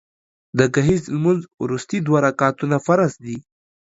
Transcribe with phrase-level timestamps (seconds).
[0.57, 3.37] د ګهیځ لمونځ وروستي دوه رکعتونه فرض دي